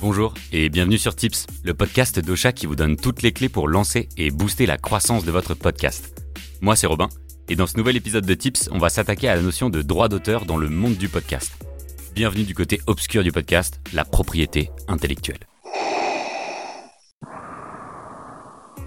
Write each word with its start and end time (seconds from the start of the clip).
Bonjour 0.00 0.32
et 0.50 0.70
bienvenue 0.70 0.96
sur 0.96 1.14
Tips, 1.14 1.46
le 1.62 1.74
podcast 1.74 2.18
d'Ocha 2.20 2.52
qui 2.52 2.64
vous 2.64 2.74
donne 2.74 2.96
toutes 2.96 3.20
les 3.20 3.32
clés 3.32 3.50
pour 3.50 3.68
lancer 3.68 4.08
et 4.16 4.30
booster 4.30 4.64
la 4.64 4.78
croissance 4.78 5.26
de 5.26 5.30
votre 5.30 5.52
podcast. 5.52 6.24
Moi 6.62 6.74
c'est 6.74 6.86
Robin 6.86 7.10
et 7.50 7.56
dans 7.56 7.66
ce 7.66 7.76
nouvel 7.76 7.98
épisode 7.98 8.24
de 8.24 8.32
Tips, 8.32 8.70
on 8.72 8.78
va 8.78 8.88
s'attaquer 8.88 9.28
à 9.28 9.36
la 9.36 9.42
notion 9.42 9.68
de 9.68 9.82
droit 9.82 10.08
d'auteur 10.08 10.46
dans 10.46 10.56
le 10.56 10.70
monde 10.70 10.94
du 10.94 11.10
podcast. 11.10 11.52
Bienvenue 12.14 12.44
du 12.44 12.54
côté 12.54 12.80
obscur 12.86 13.22
du 13.22 13.30
podcast, 13.30 13.78
la 13.92 14.06
propriété 14.06 14.70
intellectuelle. 14.88 15.40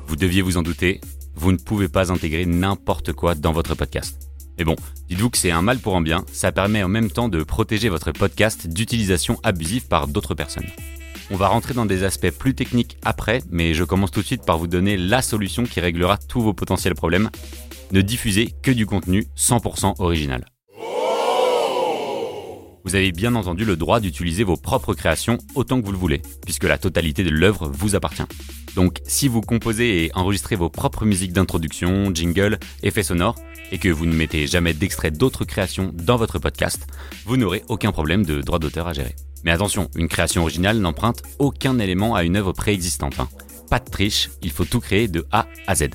Vous 0.07 0.15
deviez 0.15 0.41
vous 0.41 0.57
en 0.57 0.63
douter, 0.63 0.99
vous 1.35 1.51
ne 1.51 1.57
pouvez 1.57 1.89
pas 1.89 2.11
intégrer 2.11 2.47
n'importe 2.47 3.13
quoi 3.13 3.35
dans 3.35 3.51
votre 3.51 3.75
podcast. 3.75 4.31
Mais 4.57 4.65
bon, 4.65 4.75
dites-vous 5.09 5.29
que 5.29 5.37
c'est 5.37 5.51
un 5.51 5.61
mal 5.61 5.77
pour 5.77 5.95
un 5.95 6.01
bien, 6.01 6.25
ça 6.31 6.51
permet 6.51 6.81
en 6.81 6.89
même 6.89 7.11
temps 7.11 7.29
de 7.29 7.43
protéger 7.43 7.89
votre 7.89 8.11
podcast 8.11 8.67
d'utilisation 8.67 9.39
abusive 9.43 9.87
par 9.87 10.07
d'autres 10.07 10.33
personnes. 10.33 10.69
On 11.31 11.35
va 11.35 11.47
rentrer 11.47 11.73
dans 11.73 11.85
des 11.85 12.03
aspects 12.03 12.31
plus 12.31 12.53
techniques 12.53 12.97
après, 13.03 13.41
mais 13.49 13.73
je 13.73 13.83
commence 13.83 14.11
tout 14.11 14.21
de 14.21 14.25
suite 14.25 14.45
par 14.45 14.57
vous 14.57 14.67
donner 14.67 14.97
la 14.97 15.21
solution 15.21 15.63
qui 15.63 15.79
réglera 15.79 16.17
tous 16.17 16.41
vos 16.41 16.53
potentiels 16.53 16.95
problèmes. 16.95 17.29
Ne 17.91 18.01
diffusez 18.01 18.53
que 18.61 18.71
du 18.71 18.85
contenu 18.85 19.25
100% 19.37 19.95
original. 19.99 20.45
Vous 22.85 22.95
avez 22.95 23.13
bien 23.13 23.35
entendu 23.35 23.63
le 23.63 23.77
droit 23.77 24.01
d'utiliser 24.01 24.43
vos 24.43 24.57
propres 24.57 24.93
créations 24.93 25.37
autant 25.55 25.79
que 25.79 25.85
vous 25.85 25.93
le 25.93 25.97
voulez, 25.97 26.21
puisque 26.43 26.65
la 26.65 26.77
totalité 26.77 27.23
de 27.23 27.29
l'œuvre 27.29 27.71
vous 27.73 27.95
appartient. 27.95 28.23
Donc 28.75 28.99
si 29.05 29.27
vous 29.27 29.41
composez 29.41 30.05
et 30.05 30.11
enregistrez 30.15 30.55
vos 30.55 30.69
propres 30.69 31.05
musiques 31.05 31.33
d'introduction, 31.33 32.13
jingle, 32.13 32.59
effets 32.81 33.03
sonores, 33.03 33.39
et 33.71 33.79
que 33.79 33.89
vous 33.89 34.05
ne 34.05 34.13
mettez 34.13 34.45
jamais 34.45 34.73
d'extrait 34.73 35.11
d'autres 35.11 35.45
créations 35.45 35.91
dans 35.93 36.17
votre 36.17 36.39
podcast, 36.39 36.85
vous 37.25 37.37
n'aurez 37.37 37.63
aucun 37.69 37.91
problème 37.91 38.25
de 38.25 38.41
droit 38.41 38.59
d'auteur 38.59 38.87
à 38.87 38.93
gérer. 38.93 39.15
Mais 39.43 39.51
attention, 39.51 39.89
une 39.95 40.07
création 40.07 40.43
originale 40.43 40.77
n'emprunte 40.77 41.23
aucun 41.39 41.79
élément 41.79 42.15
à 42.15 42.23
une 42.23 42.37
œuvre 42.37 42.53
préexistante. 42.53 43.19
Hein. 43.19 43.27
Pas 43.69 43.79
de 43.79 43.89
triche, 43.89 44.29
il 44.41 44.51
faut 44.51 44.65
tout 44.65 44.79
créer 44.79 45.07
de 45.07 45.25
A 45.31 45.47
à 45.67 45.75
Z. 45.75 45.89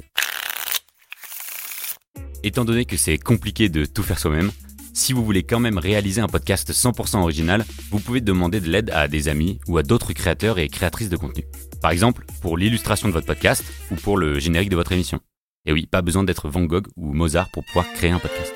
Étant 2.42 2.64
donné 2.64 2.84
que 2.84 2.96
c'est 2.96 3.18
compliqué 3.18 3.68
de 3.68 3.84
tout 3.84 4.02
faire 4.02 4.18
soi-même, 4.18 4.50
si 4.98 5.12
vous 5.12 5.24
voulez 5.24 5.44
quand 5.44 5.60
même 5.60 5.78
réaliser 5.78 6.20
un 6.20 6.27
podcast 6.27 6.72
100% 6.72 7.18
original, 7.18 7.64
vous 7.91 8.00
pouvez 8.00 8.20
demander 8.20 8.60
de 8.60 8.68
l'aide 8.68 8.91
à 8.91 9.08
des 9.08 9.28
amis 9.28 9.60
ou 9.68 9.78
à 9.78 9.82
d'autres 9.82 10.12
créateurs 10.12 10.58
et 10.58 10.68
créatrices 10.68 11.08
de 11.08 11.16
contenu. 11.16 11.44
Par 11.80 11.92
exemple, 11.92 12.24
pour 12.42 12.58
l'illustration 12.58 13.08
de 13.08 13.12
votre 13.12 13.26
podcast 13.26 13.64
ou 13.91 13.94
pour 13.94 14.16
le 14.16 14.38
générique 14.38 14.70
de 14.70 14.76
votre 14.76 14.92
émission. 14.92 15.20
Et 15.66 15.72
oui, 15.72 15.86
pas 15.86 16.02
besoin 16.02 16.24
d'être 16.24 16.48
Van 16.48 16.64
Gogh 16.64 16.86
ou 16.96 17.12
Mozart 17.12 17.48
pour 17.52 17.64
pouvoir 17.64 17.86
créer 17.92 18.10
un 18.10 18.19
podcast. 18.19 18.52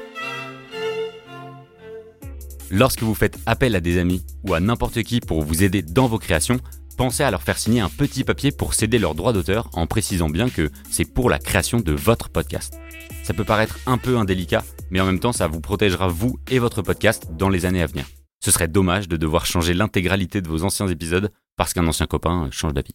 Lorsque 2.70 3.02
vous 3.02 3.14
faites 3.14 3.38
appel 3.46 3.76
à 3.76 3.80
des 3.80 3.98
amis 3.98 4.24
ou 4.44 4.54
à 4.54 4.60
n'importe 4.60 5.02
qui 5.02 5.20
pour 5.20 5.42
vous 5.42 5.62
aider 5.62 5.82
dans 5.82 6.08
vos 6.08 6.18
créations, 6.18 6.58
pensez 6.96 7.22
à 7.22 7.30
leur 7.30 7.42
faire 7.42 7.58
signer 7.58 7.80
un 7.80 7.88
petit 7.88 8.24
papier 8.24 8.52
pour 8.52 8.74
céder 8.74 8.98
leurs 8.98 9.14
droits 9.14 9.32
d'auteur 9.32 9.68
en 9.72 9.86
précisant 9.86 10.28
bien 10.28 10.48
que 10.48 10.70
c'est 10.90 11.04
pour 11.04 11.30
la 11.30 11.38
création 11.38 11.80
de 11.80 11.92
votre 11.92 12.28
podcast. 12.28 12.78
Ça 13.22 13.34
peut 13.34 13.44
paraître 13.44 13.78
un 13.86 13.98
peu 13.98 14.18
indélicat, 14.18 14.64
mais 14.90 15.00
en 15.00 15.06
même 15.06 15.20
temps 15.20 15.32
ça 15.32 15.46
vous 15.46 15.60
protégera 15.60 16.08
vous 16.08 16.38
et 16.50 16.58
votre 16.58 16.82
podcast 16.82 17.28
dans 17.36 17.48
les 17.48 17.66
années 17.66 17.82
à 17.82 17.86
venir. 17.86 18.06
Ce 18.40 18.50
serait 18.50 18.68
dommage 18.68 19.08
de 19.08 19.16
devoir 19.16 19.46
changer 19.46 19.74
l'intégralité 19.74 20.40
de 20.40 20.48
vos 20.48 20.64
anciens 20.64 20.88
épisodes 20.88 21.30
parce 21.56 21.72
qu'un 21.72 21.86
ancien 21.86 22.06
copain 22.06 22.48
change 22.50 22.74
d'avis. 22.74 22.94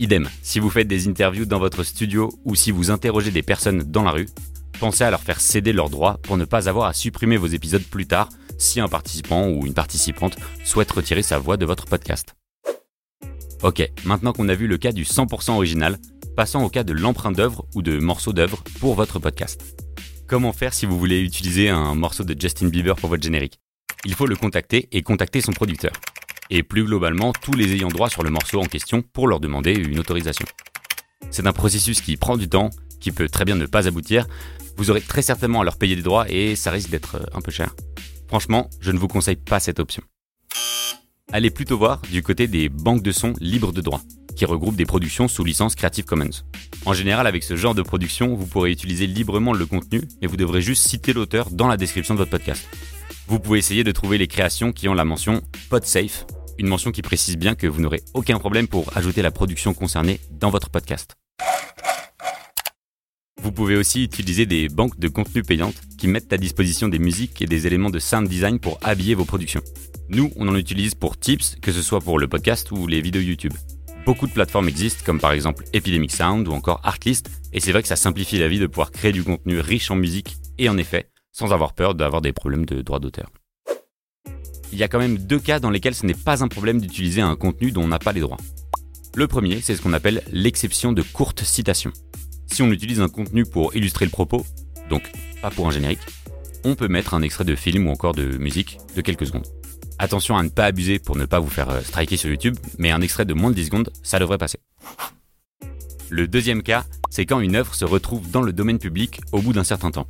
Idem, 0.00 0.28
si 0.42 0.60
vous 0.60 0.70
faites 0.70 0.86
des 0.86 1.08
interviews 1.08 1.46
dans 1.46 1.58
votre 1.58 1.82
studio 1.82 2.30
ou 2.44 2.54
si 2.54 2.70
vous 2.70 2.90
interrogez 2.90 3.30
des 3.30 3.42
personnes 3.42 3.82
dans 3.82 4.04
la 4.04 4.12
rue, 4.12 4.28
pensez 4.78 5.02
à 5.02 5.10
leur 5.10 5.22
faire 5.22 5.40
céder 5.40 5.72
leurs 5.72 5.90
droits 5.90 6.18
pour 6.22 6.36
ne 6.36 6.44
pas 6.44 6.68
avoir 6.68 6.86
à 6.86 6.92
supprimer 6.92 7.36
vos 7.36 7.48
épisodes 7.48 7.82
plus 7.82 8.06
tard 8.06 8.28
si 8.58 8.80
un 8.80 8.88
participant 8.88 9.48
ou 9.48 9.64
une 9.64 9.74
participante 9.74 10.36
souhaite 10.64 10.90
retirer 10.90 11.22
sa 11.22 11.38
voix 11.38 11.56
de 11.56 11.64
votre 11.64 11.86
podcast. 11.86 12.34
Ok, 13.62 13.88
maintenant 14.04 14.32
qu'on 14.32 14.48
a 14.48 14.54
vu 14.54 14.66
le 14.66 14.76
cas 14.76 14.92
du 14.92 15.04
100% 15.04 15.52
original, 15.52 15.98
passons 16.36 16.60
au 16.60 16.68
cas 16.68 16.84
de 16.84 16.92
l'emprunt 16.92 17.32
d'œuvre 17.32 17.66
ou 17.74 17.82
de 17.82 17.98
morceau 17.98 18.32
d'œuvre 18.32 18.62
pour 18.80 18.94
votre 18.94 19.18
podcast. 19.18 19.76
Comment 20.26 20.52
faire 20.52 20.74
si 20.74 20.86
vous 20.86 20.98
voulez 20.98 21.20
utiliser 21.20 21.70
un 21.70 21.94
morceau 21.94 22.22
de 22.24 22.38
Justin 22.38 22.68
Bieber 22.68 22.96
pour 22.96 23.08
votre 23.08 23.22
générique? 23.22 23.58
Il 24.04 24.14
faut 24.14 24.26
le 24.26 24.36
contacter 24.36 24.88
et 24.92 25.02
contacter 25.02 25.40
son 25.40 25.52
producteur 25.52 25.92
et 26.50 26.62
plus 26.62 26.84
globalement 26.84 27.32
tous 27.32 27.52
les 27.52 27.74
ayants 27.74 27.88
droit 27.88 28.08
sur 28.08 28.22
le 28.22 28.30
morceau 28.30 28.60
en 28.60 28.66
question 28.66 29.02
pour 29.02 29.28
leur 29.28 29.40
demander 29.40 29.72
une 29.72 29.98
autorisation. 29.98 30.46
C'est 31.30 31.46
un 31.46 31.52
processus 31.52 32.00
qui 32.00 32.16
prend 32.16 32.36
du 32.36 32.48
temps, 32.48 32.70
qui 33.00 33.12
peut 33.12 33.28
très 33.28 33.44
bien 33.44 33.56
ne 33.56 33.66
pas 33.66 33.86
aboutir, 33.86 34.26
vous 34.76 34.90
aurez 34.90 35.00
très 35.00 35.22
certainement 35.22 35.60
à 35.60 35.64
leur 35.64 35.76
payer 35.76 35.96
des 35.96 36.02
droits 36.02 36.30
et 36.30 36.54
ça 36.54 36.70
risque 36.70 36.90
d'être 36.90 37.16
euh, 37.16 37.24
un 37.34 37.40
peu 37.40 37.50
cher. 37.50 37.74
Franchement, 38.28 38.70
je 38.80 38.92
ne 38.92 38.98
vous 38.98 39.08
conseille 39.08 39.36
pas 39.36 39.58
cette 39.58 39.80
option. 39.80 40.02
Allez 41.32 41.50
plutôt 41.50 41.76
voir 41.76 42.00
du 42.10 42.22
côté 42.22 42.46
des 42.46 42.68
banques 42.68 43.02
de 43.02 43.12
sons 43.12 43.34
libres 43.40 43.72
de 43.72 43.80
droit, 43.80 44.00
qui 44.36 44.44
regroupent 44.44 44.76
des 44.76 44.86
productions 44.86 45.28
sous 45.28 45.44
licence 45.44 45.74
Creative 45.74 46.04
Commons. 46.04 46.30
En 46.86 46.94
général, 46.94 47.26
avec 47.26 47.42
ce 47.42 47.56
genre 47.56 47.74
de 47.74 47.82
production, 47.82 48.34
vous 48.34 48.46
pourrez 48.46 48.70
utiliser 48.70 49.06
librement 49.06 49.52
le 49.52 49.66
contenu 49.66 50.02
et 50.22 50.26
vous 50.26 50.36
devrez 50.36 50.62
juste 50.62 50.86
citer 50.86 51.12
l'auteur 51.12 51.50
dans 51.50 51.66
la 51.66 51.76
description 51.76 52.14
de 52.14 52.18
votre 52.18 52.30
podcast. 52.30 52.66
Vous 53.26 53.40
pouvez 53.40 53.58
essayer 53.58 53.84
de 53.84 53.92
trouver 53.92 54.16
les 54.16 54.28
créations 54.28 54.72
qui 54.72 54.88
ont 54.88 54.94
la 54.94 55.04
mention 55.04 55.42
PodSafe 55.68 56.24
une 56.58 56.66
mention 56.66 56.90
qui 56.90 57.02
précise 57.02 57.36
bien 57.36 57.54
que 57.54 57.66
vous 57.66 57.80
n'aurez 57.80 58.02
aucun 58.14 58.38
problème 58.38 58.68
pour 58.68 58.96
ajouter 58.96 59.22
la 59.22 59.30
production 59.30 59.74
concernée 59.74 60.20
dans 60.30 60.50
votre 60.50 60.70
podcast. 60.70 61.16
Vous 63.42 63.52
pouvez 63.52 63.76
aussi 63.76 64.04
utiliser 64.04 64.46
des 64.46 64.68
banques 64.68 64.98
de 64.98 65.08
contenu 65.08 65.42
payantes 65.42 65.80
qui 65.96 66.08
mettent 66.08 66.32
à 66.32 66.36
disposition 66.36 66.88
des 66.88 66.98
musiques 66.98 67.40
et 67.42 67.46
des 67.46 67.66
éléments 67.66 67.90
de 67.90 67.98
sound 67.98 68.28
design 68.28 68.58
pour 68.58 68.78
habiller 68.82 69.14
vos 69.14 69.24
productions. 69.24 69.62
Nous, 70.08 70.32
on 70.36 70.48
en 70.48 70.56
utilise 70.56 70.94
pour 70.94 71.18
tips, 71.18 71.56
que 71.60 71.72
ce 71.72 71.82
soit 71.82 72.00
pour 72.00 72.18
le 72.18 72.28
podcast 72.28 72.70
ou 72.72 72.86
les 72.86 73.00
vidéos 73.00 73.22
YouTube. 73.22 73.54
Beaucoup 74.04 74.26
de 74.26 74.32
plateformes 74.32 74.68
existent, 74.68 75.02
comme 75.04 75.20
par 75.20 75.32
exemple 75.32 75.64
Epidemic 75.72 76.12
Sound 76.12 76.48
ou 76.48 76.52
encore 76.52 76.80
Artlist, 76.82 77.30
et 77.52 77.60
c'est 77.60 77.72
vrai 77.72 77.82
que 77.82 77.88
ça 77.88 77.96
simplifie 77.96 78.38
la 78.38 78.48
vie 78.48 78.58
de 78.58 78.66
pouvoir 78.66 78.90
créer 78.90 79.12
du 79.12 79.22
contenu 79.22 79.60
riche 79.60 79.90
en 79.90 79.96
musique 79.96 80.36
et 80.58 80.68
en 80.68 80.78
effet, 80.78 81.10
sans 81.32 81.52
avoir 81.52 81.74
peur 81.74 81.94
d'avoir 81.94 82.22
des 82.22 82.32
problèmes 82.32 82.64
de 82.64 82.82
droit 82.82 83.00
d'auteur 83.00 83.30
il 84.72 84.78
y 84.78 84.82
a 84.82 84.88
quand 84.88 84.98
même 84.98 85.18
deux 85.18 85.38
cas 85.38 85.60
dans 85.60 85.70
lesquels 85.70 85.94
ce 85.94 86.06
n'est 86.06 86.14
pas 86.14 86.42
un 86.42 86.48
problème 86.48 86.80
d'utiliser 86.80 87.20
un 87.20 87.36
contenu 87.36 87.72
dont 87.72 87.82
on 87.82 87.88
n'a 87.88 87.98
pas 87.98 88.12
les 88.12 88.20
droits. 88.20 88.38
Le 89.14 89.26
premier, 89.26 89.60
c'est 89.60 89.74
ce 89.74 89.82
qu'on 89.82 89.92
appelle 89.92 90.22
l'exception 90.30 90.92
de 90.92 91.02
courte 91.02 91.42
citation. 91.42 91.92
Si 92.50 92.62
on 92.62 92.70
utilise 92.72 93.00
un 93.00 93.08
contenu 93.08 93.44
pour 93.44 93.74
illustrer 93.76 94.04
le 94.04 94.10
propos, 94.10 94.44
donc 94.90 95.02
pas 95.42 95.50
pour 95.50 95.68
un 95.68 95.70
générique, 95.70 96.00
on 96.64 96.74
peut 96.74 96.88
mettre 96.88 97.14
un 97.14 97.22
extrait 97.22 97.44
de 97.44 97.54
film 97.54 97.86
ou 97.86 97.90
encore 97.90 98.14
de 98.14 98.36
musique 98.38 98.78
de 98.96 99.00
quelques 99.00 99.26
secondes. 99.26 99.46
Attention 99.98 100.36
à 100.36 100.42
ne 100.42 100.48
pas 100.48 100.66
abuser 100.66 100.98
pour 100.98 101.16
ne 101.16 101.24
pas 101.24 101.40
vous 101.40 101.48
faire 101.48 101.70
euh, 101.70 101.80
striker 101.80 102.16
sur 102.16 102.30
YouTube, 102.30 102.56
mais 102.78 102.90
un 102.90 103.00
extrait 103.00 103.24
de 103.24 103.34
moins 103.34 103.50
de 103.50 103.56
10 103.56 103.66
secondes, 103.66 103.92
ça 104.02 104.18
devrait 104.18 104.38
passer. 104.38 104.58
Le 106.08 106.28
deuxième 106.28 106.62
cas, 106.62 106.84
c'est 107.10 107.26
quand 107.26 107.40
une 107.40 107.56
œuvre 107.56 107.74
se 107.74 107.84
retrouve 107.84 108.30
dans 108.30 108.42
le 108.42 108.52
domaine 108.52 108.78
public 108.78 109.20
au 109.32 109.42
bout 109.42 109.52
d'un 109.52 109.64
certain 109.64 109.90
temps. 109.90 110.06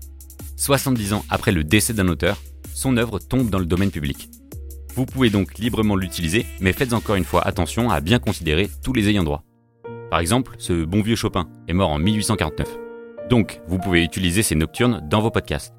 70 0.56 1.12
ans 1.14 1.24
après 1.30 1.52
le 1.52 1.64
décès 1.64 1.94
d'un 1.94 2.08
auteur, 2.08 2.40
son 2.74 2.96
œuvre 2.96 3.18
tombe 3.18 3.50
dans 3.50 3.58
le 3.58 3.66
domaine 3.66 3.90
public. 3.90 4.28
Vous 4.94 5.06
pouvez 5.06 5.30
donc 5.30 5.58
librement 5.58 5.96
l'utiliser, 5.96 6.46
mais 6.60 6.72
faites 6.72 6.92
encore 6.92 7.16
une 7.16 7.24
fois 7.24 7.46
attention 7.46 7.90
à 7.90 8.00
bien 8.00 8.18
considérer 8.18 8.68
tous 8.82 8.92
les 8.92 9.08
ayants 9.08 9.24
droit. 9.24 9.44
Par 10.10 10.20
exemple, 10.20 10.54
ce 10.58 10.84
bon 10.84 11.02
vieux 11.02 11.16
Chopin 11.16 11.48
est 11.68 11.74
mort 11.74 11.90
en 11.90 11.98
1849. 11.98 12.66
Donc, 13.28 13.60
vous 13.66 13.78
pouvez 13.78 14.02
utiliser 14.02 14.42
ces 14.42 14.54
nocturnes 14.54 15.06
dans 15.08 15.20
vos 15.20 15.30
podcasts. 15.30 15.74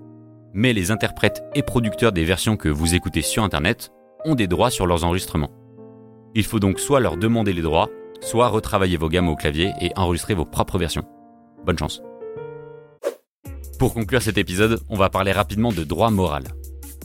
Mais 0.53 0.73
les 0.73 0.91
interprètes 0.91 1.43
et 1.55 1.63
producteurs 1.63 2.11
des 2.11 2.25
versions 2.25 2.55
que 2.55 2.69
vous 2.69 2.93
écoutez 2.93 3.23
sur 3.23 3.43
Internet 3.43 3.91
ont 4.25 4.35
des 4.35 4.47
droits 4.47 4.69
sur 4.69 4.85
leurs 4.85 5.03
enregistrements. 5.03 5.51
Il 6.35 6.43
faut 6.43 6.59
donc 6.59 6.79
soit 6.79 6.99
leur 6.99 7.17
demander 7.17 7.53
les 7.53 7.63
droits, 7.63 7.89
soit 8.21 8.49
retravailler 8.49 8.97
vos 8.97 9.09
gammes 9.09 9.29
au 9.29 9.35
clavier 9.35 9.73
et 9.81 9.91
enregistrer 9.95 10.35
vos 10.35 10.45
propres 10.45 10.77
versions. 10.77 11.05
Bonne 11.65 11.79
chance. 11.79 12.03
Pour 13.79 13.93
conclure 13.93 14.21
cet 14.21 14.37
épisode, 14.37 14.79
on 14.89 14.95
va 14.95 15.09
parler 15.09 15.31
rapidement 15.31 15.71
de 15.71 15.83
droit 15.83 16.11
moral. 16.11 16.43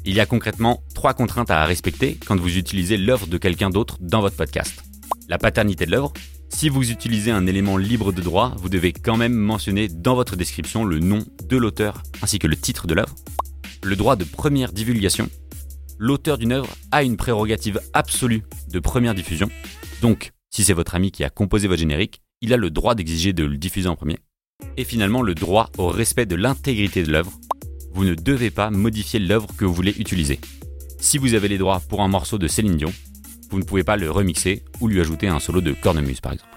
Il 0.05 0.15
y 0.15 0.21
a 0.21 0.27
concrètement 0.27 0.83
trois 0.95 1.15
contraintes 1.15 1.51
à 1.51 1.65
respecter 1.65 2.19
quand 2.27 2.39
vous 2.39 2.59
utilisez 2.59 2.99
l'œuvre 2.99 3.27
de 3.27 3.39
quelqu'un 3.39 3.71
d'autre 3.71 3.97
dans 4.01 4.21
votre 4.21 4.37
podcast. 4.37 4.83
La 5.29 5.39
paternité 5.39 5.87
de 5.87 5.93
l'œuvre. 5.93 6.13
Si 6.55 6.69
vous 6.69 6.91
utilisez 6.91 7.33
un 7.33 7.47
élément 7.47 7.77
libre 7.77 8.13
de 8.13 8.23
droit, 8.23 8.55
vous 8.59 8.69
devez 8.69 8.93
quand 8.93 9.17
même 9.17 9.35
mentionner 9.35 9.89
dans 9.89 10.15
votre 10.15 10.37
description 10.37 10.85
le 10.85 11.01
nom 11.01 11.25
de 11.49 11.57
l'auteur 11.57 12.03
ainsi 12.23 12.39
que 12.39 12.47
le 12.47 12.57
titre 12.57 12.87
de 12.87 12.95
l'œuvre. 12.95 13.15
Le 13.83 13.97
droit 13.97 14.17
de 14.17 14.25
première 14.25 14.73
divulgation. 14.73 15.29
L'auteur 15.99 16.39
d'une 16.39 16.53
œuvre 16.53 16.71
a 16.93 17.03
une 17.03 17.17
prérogative 17.17 17.81
absolue 17.93 18.45
de 18.71 18.79
première 18.79 19.15
diffusion. 19.15 19.51
Donc, 20.01 20.33
si 20.51 20.65
c'est 20.65 20.73
votre 20.73 20.95
ami 20.95 21.11
qui 21.11 21.25
a 21.25 21.31
composé 21.31 21.69
votre 21.69 21.81
générique, 21.81 22.23
il 22.41 22.53
a 22.53 22.57
le 22.57 22.71
droit 22.71 22.95
d'exiger 22.95 23.33
de 23.33 23.45
le 23.45 23.59
diffuser 23.59 23.89
en 23.89 23.97
premier. 23.97 24.19
Et 24.77 24.85
finalement, 24.85 25.23
le 25.23 25.35
droit 25.35 25.71
au 25.77 25.89
respect 25.89 26.27
de 26.27 26.37
l'intégrité 26.37 27.03
de 27.03 27.11
l'œuvre 27.11 27.33
vous 27.95 28.05
ne 28.05 28.15
devez 28.15 28.51
pas 28.51 28.71
modifier 28.71 29.21
l'œuvre 29.21 29.49
que 29.57 29.65
vous 29.65 29.73
voulez 29.73 29.95
utiliser. 29.99 30.41
Si 30.99 31.17
vous 31.17 31.35
avez 31.35 31.49
les 31.49 31.59
droits 31.59 31.81
pour 31.89 32.03
un 32.03 32.09
morceau 32.09 32.39
de 32.39 32.49
Céline 32.49 32.77
Dion, 32.77 32.93
vous 33.51 33.59
ne 33.59 33.65
pouvez 33.65 33.85
pas 33.85 33.97
le 33.97 34.11
remixer 34.11 34.63
ou 34.81 34.89
lui 34.89 35.01
ajouter 35.01 35.29
un 35.29 35.41
solo 35.41 35.61
de 35.61 35.73
cornemuse 35.73 36.21
par 36.21 36.33
exemple. 36.33 36.51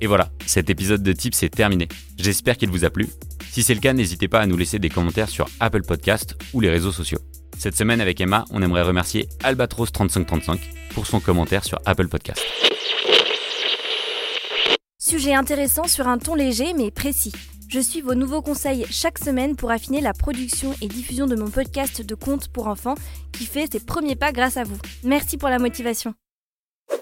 Et 0.00 0.06
voilà, 0.06 0.28
cet 0.44 0.68
épisode 0.68 1.02
de 1.02 1.12
Tips 1.12 1.42
est 1.42 1.54
terminé. 1.54 1.88
J'espère 2.18 2.56
qu'il 2.56 2.68
vous 2.68 2.84
a 2.84 2.90
plu. 2.90 3.08
Si 3.50 3.62
c'est 3.62 3.74
le 3.74 3.80
cas, 3.80 3.94
n'hésitez 3.94 4.28
pas 4.28 4.40
à 4.40 4.46
nous 4.46 4.56
laisser 4.56 4.78
des 4.78 4.90
commentaires 4.90 5.30
sur 5.30 5.48
Apple 5.60 5.82
Podcast 5.82 6.36
ou 6.52 6.60
les 6.60 6.68
réseaux 6.68 6.92
sociaux. 6.92 7.20
Cette 7.58 7.74
semaine 7.74 8.02
avec 8.02 8.20
Emma, 8.20 8.44
on 8.50 8.60
aimerait 8.60 8.82
remercier 8.82 9.28
Albatros3535 9.42 10.58
pour 10.92 11.06
son 11.06 11.20
commentaire 11.20 11.64
sur 11.64 11.80
Apple 11.86 12.08
Podcast. 12.08 12.42
Sujet 14.98 15.34
intéressant 15.34 15.84
sur 15.84 16.08
un 16.08 16.18
ton 16.18 16.34
léger 16.34 16.74
mais 16.74 16.90
précis. 16.90 17.32
Je 17.68 17.80
suis 17.80 18.00
vos 18.00 18.14
nouveaux 18.14 18.42
conseils 18.42 18.86
chaque 18.90 19.18
semaine 19.18 19.56
pour 19.56 19.70
affiner 19.70 20.00
la 20.00 20.12
production 20.12 20.72
et 20.80 20.88
diffusion 20.88 21.26
de 21.26 21.34
mon 21.34 21.50
podcast 21.50 22.00
de 22.00 22.14
contes 22.14 22.48
pour 22.48 22.68
enfants 22.68 22.94
qui 23.32 23.44
fait 23.44 23.70
ses 23.70 23.80
premiers 23.80 24.16
pas 24.16 24.32
grâce 24.32 24.56
à 24.56 24.64
vous. 24.64 24.78
Merci 25.02 25.36
pour 25.36 25.48
la 25.48 25.58
motivation. 25.58 26.14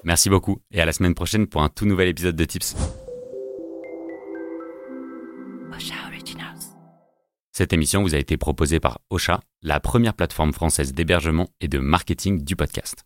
Merci 0.05 0.31
beaucoup 0.31 0.61
et 0.71 0.81
à 0.81 0.87
la 0.87 0.93
semaine 0.93 1.15
prochaine 1.15 1.47
pour 1.47 1.63
un 1.63 1.69
tout 1.69 1.85
nouvel 1.87 2.09
épisode 2.09 2.37
de 2.37 2.45
Tips. 2.45 2.75
Cette 7.57 7.73
émission 7.73 8.03
vous 8.03 8.17
a 8.17 8.19
été 8.19 8.37
proposée 8.37 8.81
par 8.81 8.99
Ocha, 9.11 9.41
la 9.63 9.79
première 9.79 10.15
plateforme 10.15 10.53
française 10.53 10.93
d'hébergement 10.93 11.49
et 11.61 11.69
de 11.69 11.79
marketing 11.79 12.43
du 12.43 12.57
podcast. 12.57 13.05